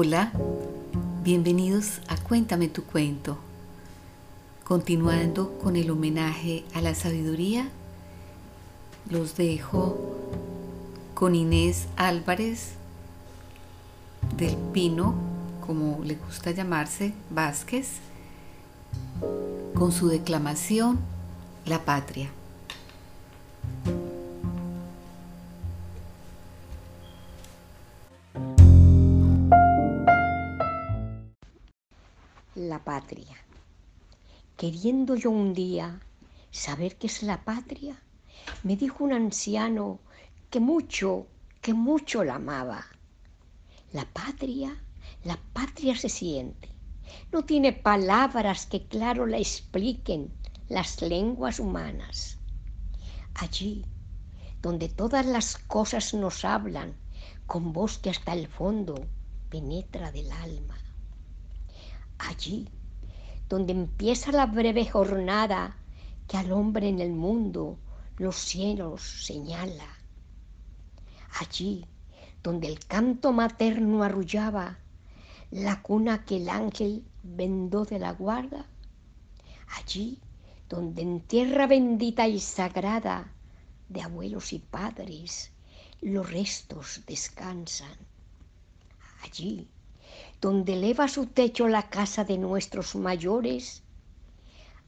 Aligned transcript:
Hola, 0.00 0.30
bienvenidos 1.24 2.02
a 2.06 2.16
Cuéntame 2.16 2.68
tu 2.68 2.84
cuento. 2.84 3.36
Continuando 4.62 5.58
con 5.58 5.74
el 5.74 5.90
homenaje 5.90 6.64
a 6.72 6.80
la 6.80 6.94
sabiduría, 6.94 7.68
los 9.10 9.36
dejo 9.36 9.98
con 11.14 11.34
Inés 11.34 11.88
Álvarez 11.96 12.74
del 14.36 14.54
Pino, 14.72 15.16
como 15.66 15.98
le 16.04 16.14
gusta 16.14 16.52
llamarse, 16.52 17.12
Vázquez, 17.30 17.94
con 19.74 19.90
su 19.90 20.06
declamación 20.06 21.00
La 21.66 21.84
Patria. 21.84 22.30
La 32.58 32.82
patria. 32.82 33.36
Queriendo 34.56 35.14
yo 35.14 35.30
un 35.30 35.54
día 35.54 36.00
saber 36.50 36.96
qué 36.96 37.06
es 37.06 37.22
la 37.22 37.44
patria, 37.44 38.02
me 38.64 38.74
dijo 38.76 39.04
un 39.04 39.12
anciano 39.12 40.00
que 40.50 40.58
mucho, 40.58 41.28
que 41.60 41.72
mucho 41.72 42.24
la 42.24 42.34
amaba. 42.34 42.84
La 43.92 44.06
patria, 44.06 44.76
la 45.22 45.38
patria 45.52 45.96
se 45.96 46.08
siente. 46.08 46.68
No 47.30 47.44
tiene 47.44 47.72
palabras 47.72 48.66
que 48.66 48.88
claro 48.88 49.24
la 49.26 49.38
expliquen 49.38 50.32
las 50.68 51.00
lenguas 51.00 51.60
humanas. 51.60 52.38
Allí, 53.34 53.84
donde 54.60 54.88
todas 54.88 55.24
las 55.24 55.58
cosas 55.58 56.12
nos 56.12 56.44
hablan, 56.44 56.96
con 57.46 57.72
voz 57.72 57.98
que 57.98 58.10
hasta 58.10 58.32
el 58.32 58.48
fondo 58.48 58.96
penetra 59.48 60.10
del 60.10 60.32
alma. 60.32 60.76
Allí, 62.18 62.68
donde 63.48 63.72
empieza 63.72 64.32
la 64.32 64.46
breve 64.46 64.86
jornada 64.86 65.76
que 66.26 66.36
al 66.36 66.52
hombre 66.52 66.88
en 66.88 67.00
el 67.00 67.12
mundo 67.12 67.78
los 68.16 68.36
cielos 68.36 69.02
señala. 69.02 69.88
Allí, 71.40 71.86
donde 72.42 72.68
el 72.68 72.80
canto 72.80 73.32
materno 73.32 74.02
arrullaba 74.02 74.78
la 75.50 75.80
cuna 75.82 76.24
que 76.24 76.36
el 76.36 76.48
ángel 76.48 77.04
vendó 77.22 77.84
de 77.84 77.98
la 77.98 78.12
guarda. 78.12 78.66
Allí, 79.76 80.18
donde 80.68 81.02
en 81.02 81.20
tierra 81.20 81.66
bendita 81.66 82.28
y 82.28 82.40
sagrada 82.40 83.32
de 83.88 84.02
abuelos 84.02 84.52
y 84.52 84.58
padres 84.58 85.52
los 86.00 86.30
restos 86.30 87.02
descansan. 87.06 87.96
Allí, 89.22 89.68
donde 90.40 90.74
eleva 90.74 91.08
su 91.08 91.26
techo 91.26 91.68
la 91.68 91.88
casa 91.88 92.24
de 92.24 92.38
nuestros 92.38 92.94
mayores, 92.94 93.82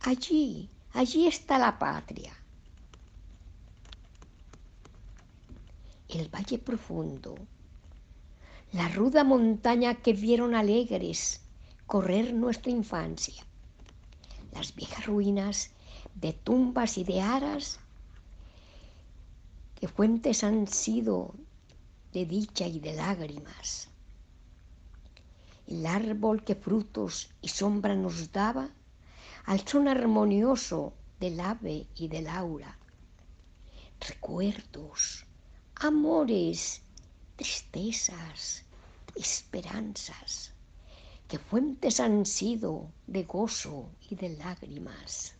allí, 0.00 0.70
allí 0.92 1.26
está 1.26 1.58
la 1.58 1.78
patria. 1.78 2.34
El 6.08 6.28
valle 6.28 6.58
profundo, 6.58 7.34
la 8.72 8.88
ruda 8.88 9.24
montaña 9.24 9.94
que 9.94 10.12
vieron 10.12 10.54
alegres 10.54 11.40
correr 11.86 12.34
nuestra 12.34 12.70
infancia, 12.70 13.42
las 14.52 14.74
viejas 14.74 15.06
ruinas 15.06 15.70
de 16.14 16.32
tumbas 16.34 16.98
y 16.98 17.04
de 17.04 17.20
aras. 17.20 17.80
Que 19.74 19.86
fuentes 19.86 20.42
han 20.42 20.66
sido 20.66 21.34
de 22.12 22.26
dicha 22.26 22.66
y 22.66 22.80
de 22.80 22.94
lágrimas 22.94 23.88
el 25.68 25.84
árbol 25.84 26.44
que 26.44 26.54
frutos 26.54 27.28
y 27.42 27.48
sombra 27.48 27.94
nos 27.94 28.32
daba, 28.32 28.70
al 29.44 29.68
son 29.68 29.86
armonioso 29.86 30.94
del 31.20 31.38
ave 31.40 31.86
y 31.94 32.08
del 32.08 32.26
aura. 32.26 32.78
Recuerdos, 34.00 35.26
amores, 35.74 36.80
tristezas, 37.36 38.64
esperanzas, 39.14 40.52
que 41.28 41.38
fuentes 41.38 42.00
han 42.00 42.24
sido 42.24 42.90
de 43.06 43.24
gozo 43.24 43.90
y 44.08 44.14
de 44.14 44.30
lágrimas. 44.30 45.34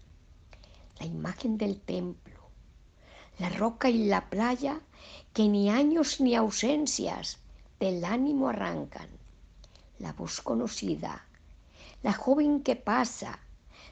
La 1.00 1.06
imagen 1.06 1.56
del 1.56 1.80
templo, 1.80 2.50
la 3.38 3.48
roca 3.48 3.88
y 3.88 4.04
la 4.04 4.28
playa, 4.28 4.82
que 5.32 5.48
ni 5.48 5.70
años 5.70 6.20
ni 6.20 6.34
ausencias 6.34 7.38
del 7.80 8.04
ánimo 8.04 8.50
arrancan 8.50 9.08
la 9.98 10.12
voz 10.12 10.40
conocida, 10.40 11.26
la 12.02 12.12
joven 12.12 12.62
que 12.62 12.76
pasa, 12.76 13.40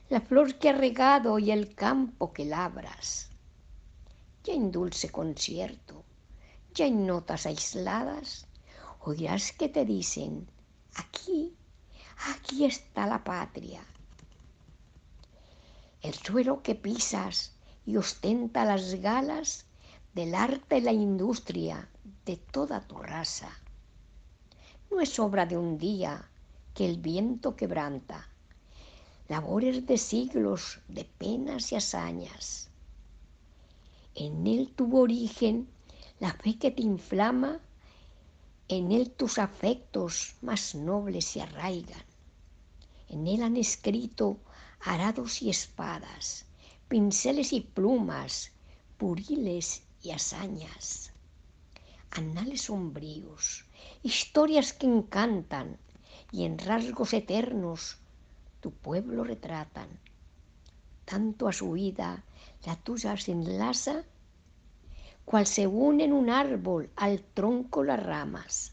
la 0.09 0.21
flor 0.21 0.55
que 0.59 0.69
ha 0.69 0.73
regado 0.73 1.39
y 1.39 1.51
el 1.51 1.75
campo 1.75 2.33
que 2.33 2.45
labras. 2.45 3.31
Ya 4.45 4.55
en 4.55 4.71
dulce 4.71 5.11
concierto, 5.11 6.05
ya 6.75 6.87
en 6.87 7.07
notas 7.07 7.47
aisladas, 7.47 8.47
oirás 9.01 9.51
que 9.53 9.69
te 9.69 9.85
dicen, 9.85 10.49
aquí, 10.95 11.57
aquí 12.33 12.65
está 12.65 13.07
la 13.07 13.25
patria. 13.25 13.85
El 16.03 16.15
suelo 16.15 16.63
que 16.63 16.77
pisas 16.77 17.57
y 17.85 17.97
ostenta 17.97 18.65
las 18.65 18.95
galas 18.95 19.67
del 20.15 20.37
arte 20.37 20.79
y 20.79 20.83
la 20.83 20.93
industria 20.93 21.89
de 22.25 22.37
toda 22.37 22.81
tu 22.81 22.99
raza 22.99 23.51
no 24.91 25.01
es 25.01 25.19
obra 25.19 25.47
de 25.47 25.57
un 25.57 25.79
día 25.79 26.31
que 26.75 26.87
el 26.87 26.99
viento 26.99 27.57
quebranta, 27.57 28.29
labores 29.29 29.87
de 29.87 29.99
siglos 29.99 30.81
de 30.89 31.05
penas 31.05 31.73
y 31.73 31.77
hazañas. 31.77 32.71
En 34.15 34.47
él 34.47 34.73
tuvo 34.75 35.01
origen 35.01 35.69
la 36.21 36.33
fe 36.33 36.59
que 36.59 36.71
te 36.71 36.83
inflama, 36.83 37.61
en 38.69 38.93
él 38.93 39.11
tus 39.11 39.39
afectos 39.39 40.37
más 40.43 40.75
nobles 40.75 41.25
se 41.25 41.43
arraigan. 41.43 42.05
En 43.09 43.27
él 43.27 43.43
han 43.43 43.57
escrito 43.57 44.39
arados 44.81 45.43
y 45.43 45.51
espadas, 45.51 46.47
pinceles 46.89 47.53
y 47.53 47.61
plumas, 47.61 48.53
puriles 48.97 49.83
y 50.03 50.11
hazañas, 50.11 51.13
anales 52.17 52.63
sombríos, 52.63 53.67
historias 54.03 54.73
que 54.73 54.87
encantan 54.87 55.79
y 56.33 56.45
en 56.45 56.59
rasgos 56.59 57.13
eternos 57.13 57.99
tu 58.61 58.71
pueblo 58.71 59.23
retratan. 59.23 59.89
Tanto 61.05 61.47
a 61.47 61.53
su 61.53 61.73
vida 61.73 62.25
la 62.65 62.77
tuya 62.77 63.17
se 63.17 63.33
enlaza, 63.33 64.03
cual 65.25 65.47
se 65.47 65.67
une 65.67 66.05
en 66.05 66.13
un 66.13 66.31
árbol 66.31 66.91
al 66.97 67.23
tronco 67.23 67.85
las 67.85 68.03
ramas. 68.03 68.73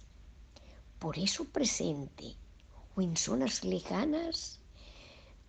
Por 1.00 1.20
eso 1.20 1.46
presente 1.46 2.36
o 2.96 3.02
en 3.02 3.18
zonas 3.18 3.64
lejanas, 3.66 4.60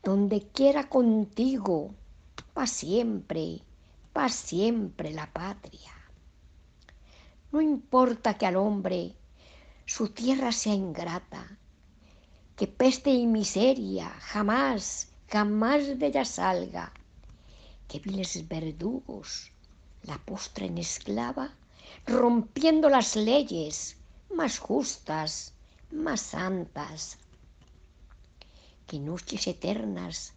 donde 0.02 0.48
quiera 0.48 0.88
contigo, 0.88 1.94
pa 2.54 2.66
siempre, 2.66 3.62
pa 4.12 4.28
siempre 4.28 5.12
la 5.12 5.32
patria. 5.32 6.03
No 7.54 7.60
importa 7.60 8.36
que 8.36 8.46
al 8.46 8.56
hombre 8.56 9.14
su 9.86 10.08
tierra 10.08 10.50
sea 10.50 10.74
ingrata, 10.74 11.56
que 12.56 12.66
peste 12.66 13.10
y 13.10 13.28
miseria 13.28 14.08
jamás, 14.32 15.12
jamás 15.30 15.96
de 15.96 16.06
ella 16.08 16.24
salga, 16.24 16.92
que 17.86 18.00
viles 18.00 18.48
verdugos 18.48 19.52
la 20.02 20.18
postren 20.18 20.78
esclava, 20.78 21.54
rompiendo 22.08 22.88
las 22.88 23.14
leyes 23.14 23.98
más 24.34 24.58
justas, 24.58 25.52
más 25.92 26.22
santas. 26.22 27.18
Que 28.88 28.98
noches 28.98 29.46
eternas 29.46 30.32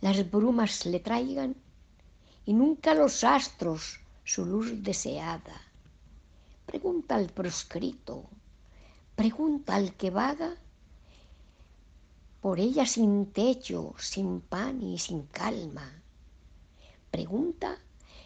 las 0.00 0.30
brumas 0.30 0.86
le 0.86 1.00
traigan 1.00 1.56
y 2.46 2.52
nunca 2.52 2.94
los 2.94 3.24
astros 3.24 3.98
su 4.22 4.46
luz 4.46 4.84
deseada. 4.84 5.69
Pregunta 6.70 7.16
al 7.16 7.30
proscrito 7.30 8.30
Pregunta 9.16 9.74
al 9.74 9.96
que 9.96 10.10
vaga 10.10 10.56
por 12.40 12.60
ella 12.60 12.86
sin 12.86 13.32
techo, 13.32 13.96
sin 13.98 14.40
pan 14.40 14.80
y 14.80 14.96
sin 14.96 15.22
calma. 15.26 16.00
Pregunta 17.10 17.76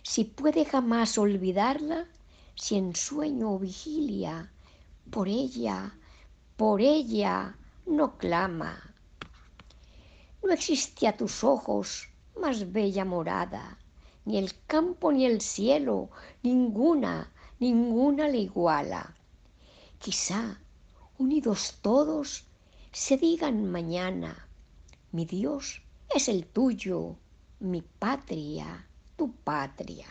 si 0.02 0.24
puede 0.24 0.66
jamás 0.66 1.16
olvidarla, 1.16 2.06
si 2.54 2.76
en 2.76 2.94
sueño 2.94 3.54
o 3.54 3.58
vigilia 3.58 4.52
por 5.10 5.26
ella, 5.26 5.96
por 6.58 6.82
ella 6.82 7.56
no 7.86 8.18
clama. 8.18 8.94
No 10.42 10.52
existe 10.52 11.08
a 11.08 11.16
tus 11.16 11.42
ojos 11.42 12.10
más 12.38 12.70
bella 12.70 13.06
morada, 13.06 13.78
ni 14.26 14.36
el 14.36 14.52
campo 14.66 15.12
ni 15.12 15.24
el 15.24 15.40
cielo, 15.40 16.10
ninguna, 16.42 17.32
ninguna 17.64 18.28
le 18.28 18.40
iguala. 18.48 19.02
Quizá 19.98 20.60
unidos 21.16 21.78
todos, 21.80 22.44
se 22.92 23.16
digan 23.16 23.70
mañana, 23.70 24.32
mi 25.12 25.24
Dios 25.24 25.80
es 26.14 26.28
el 26.28 26.44
tuyo, 26.44 27.16
mi 27.60 27.80
patria, 27.80 28.86
tu 29.16 29.32
patria. 29.32 30.08